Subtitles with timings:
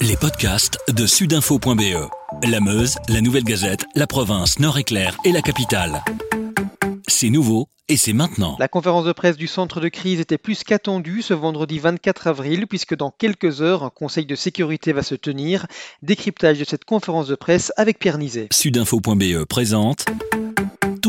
[0.00, 2.08] Les podcasts de sudinfo.be.
[2.48, 6.04] La Meuse, la Nouvelle Gazette, la province Nord-Éclair et la capitale.
[7.08, 8.54] C'est nouveau et c'est maintenant.
[8.60, 12.68] La conférence de presse du centre de crise était plus qu'attendue ce vendredi 24 avril,
[12.68, 15.66] puisque dans quelques heures, un conseil de sécurité va se tenir.
[16.02, 18.48] Décryptage de cette conférence de presse avec Pierre Nizet.
[18.52, 20.04] Sudinfo.be présente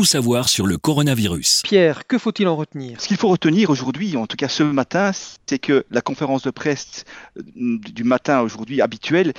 [0.00, 1.60] tout savoir sur le coronavirus.
[1.62, 2.98] Pierre, que faut-il en retenir?
[3.02, 5.10] Ce qu'il faut retenir aujourd'hui, en tout cas ce matin,
[5.46, 7.04] c'est que la conférence de presse
[7.36, 7.42] euh,
[7.78, 9.34] du matin aujourd'hui habituelle,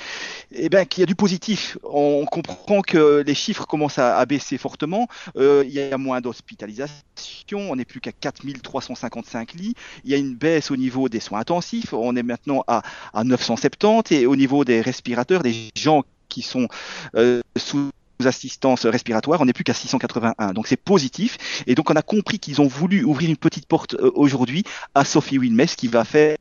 [0.52, 1.78] eh ben, qu'il y a du positif.
[1.82, 5.08] On comprend que les chiffres commencent à, baisser fortement.
[5.36, 6.92] Euh, il y a moins d'hospitalisation.
[7.56, 9.74] On n'est plus qu'à 4355 lits.
[10.04, 11.92] Il y a une baisse au niveau des soins intensifs.
[11.92, 12.82] On est maintenant à,
[13.14, 16.68] à 970 et au niveau des respirateurs, des gens qui sont
[17.16, 17.90] euh, sous
[18.26, 20.52] assistance respiratoire, on n'est plus qu'à 681.
[20.52, 21.64] Donc c'est positif.
[21.66, 24.64] Et donc on a compris qu'ils ont voulu ouvrir une petite porte euh, aujourd'hui
[24.94, 26.36] à Sophie Wilmès qui va faire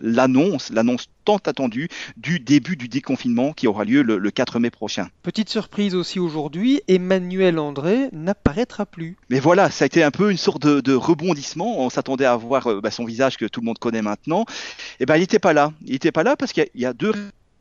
[0.00, 5.08] l'annonce, l'annonce tant attendue du début du déconfinement qui aura lieu le, 4 mai prochain.
[5.22, 9.16] Petite surprise aussi aujourd'hui, Emmanuel André n'apparaîtra plus.
[9.30, 11.80] Mais voilà, ça a été un peu une sorte de, rebondissement.
[11.80, 14.42] On s'attendait à voir euh, bah, son visage que tout le monde connaît maintenant.
[14.42, 15.72] Et eh ben il n'était pas là.
[15.84, 17.12] Il n'était pas là parce qu'il y, a deux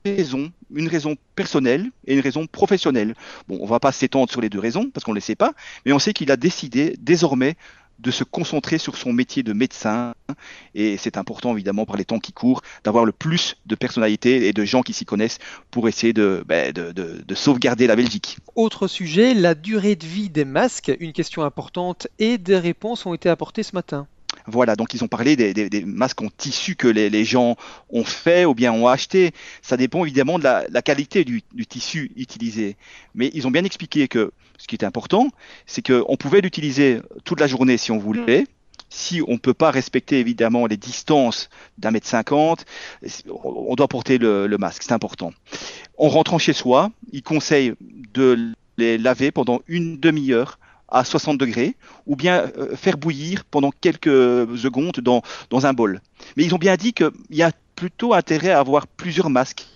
[0.05, 3.15] une raison personnelle et une raison professionnelle.
[3.47, 5.53] Bon, on va pas s'étendre sur les deux raisons parce qu'on ne le sait pas,
[5.85, 7.55] mais on sait qu'il a décidé désormais
[7.99, 10.13] de se concentrer sur son métier de médecin.
[10.73, 14.53] Et c'est important, évidemment, par les temps qui courent, d'avoir le plus de personnalités et
[14.53, 15.39] de gens qui s'y connaissent
[15.71, 18.37] pour essayer ben, de, sauvegarder la Belgique.
[18.55, 23.13] Autre sujet, la durée de vie des masques, une question importante, et des réponses ont
[23.13, 24.07] été apportées ce matin.
[24.47, 27.55] Voilà, donc ils ont parlé des, masques en tissu que les, gens
[27.89, 29.31] ont fait ou bien ont acheté.
[29.61, 32.77] Ça dépend évidemment de la, qualité du, tissu utilisé.
[33.15, 35.29] Mais ils ont bien expliqué que ce qui est important,
[35.65, 38.45] c'est qu'on pouvait l'utiliser toute la journée si on voulait.
[38.89, 42.65] Si on ne peut pas respecter évidemment les distances d'un mètre cinquante,
[43.27, 45.33] on doit porter le, le masque, c'est important.
[45.97, 47.73] En rentrant chez soi, ils conseillent
[48.13, 50.59] de les laver pendant une demi-heure
[50.95, 51.75] à 60 degrés,
[52.07, 54.07] ou bien euh, faire bouillir pendant quelques
[54.57, 55.21] secondes dans,
[55.65, 55.99] un bol.
[56.37, 59.67] Mais ils ont bien dit qu'il y a plutôt intérêt à avoir plusieurs masques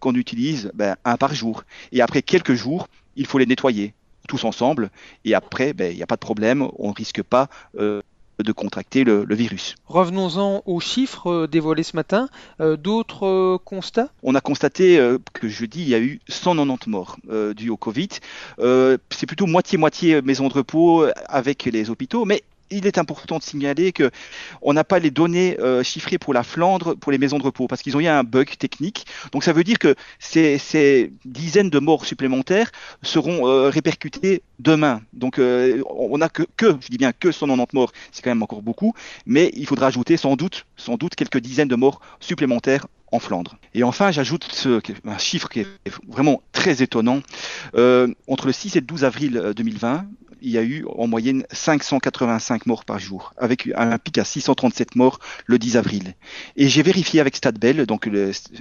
[0.00, 1.62] qu'on utilise ben, un par jour.
[1.92, 3.94] Et après quelques jours, il faut les nettoyer
[4.26, 4.90] tous ensemble.
[5.24, 8.02] Et après, ben, il n'y a pas de problème, on ne risque pas euh,
[8.42, 9.74] de contracter le, virus.
[9.86, 12.28] Revenons-en aux chiffres euh, dévoilés ce matin.
[12.60, 14.08] Euh, d'autres euh, constats?
[14.22, 14.98] On a constaté
[15.32, 17.16] que jeudi, il y a eu 190 morts
[17.56, 18.08] dus au Covid.
[18.58, 23.92] C'est plutôt moitié-moitié maison de repos avec les hôpitaux, mais il est important de signaler
[23.92, 24.10] que
[24.62, 27.66] on n'a pas les données euh, chiffrées pour la Flandre, pour les maisons de repos,
[27.66, 29.06] parce qu'ils ont eu un bug technique.
[29.32, 32.70] Donc ça veut dire que ces, dizaines de morts supplémentaires
[33.02, 35.02] seront euh, répercutées demain.
[35.12, 38.42] Donc euh, on n'a que, que, je dis bien que 190 morts, c'est quand même
[38.42, 38.94] encore beaucoup,
[39.26, 43.56] mais il faudra ajouter sans doute, sans doute quelques dizaines de morts supplémentaires en Flandre.
[43.74, 45.66] Et enfin, j'ajoute ce, un chiffre qui est
[46.08, 47.20] vraiment très étonnant.
[47.74, 50.06] entre le 6 et le 12 avril 2020,
[50.42, 54.94] il y a eu en moyenne 585 morts par jour, avec un pic à 637
[54.96, 56.14] morts le 10 avril.
[56.56, 58.08] Et j'ai vérifié avec StatBell, donc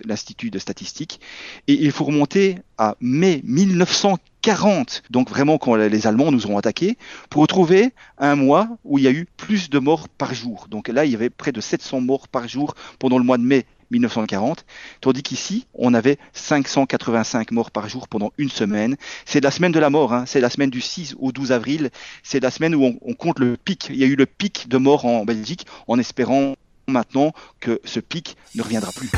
[0.05, 1.19] l'Institut de statistique,
[1.67, 6.97] et il faut remonter à mai 1940, donc vraiment quand les Allemands nous ont attaqués,
[7.29, 10.67] pour retrouver un mois où il y a eu plus de morts par jour.
[10.69, 13.43] Donc là, il y avait près de 700 morts par jour pendant le mois de
[13.43, 14.65] mai 1940,
[15.01, 18.95] tandis qu'ici, on avait 585 morts par jour pendant une semaine.
[19.25, 20.25] C'est la semaine de la mort, hein.
[20.27, 21.89] c'est la semaine du 6 au 12 avril,
[22.23, 23.87] c'est la semaine où on, compte le pic.
[23.89, 26.55] Il y a eu le pic de morts en Belgique, en espérant
[26.87, 29.09] maintenant que ce pic ne reviendra plus.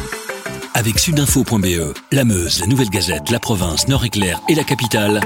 [0.73, 5.21] Avec sudinfo.be, la Meuse, la Nouvelle Gazette, la province, Nord-Éclair et la capitale,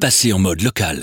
[0.00, 1.02] passez en mode local.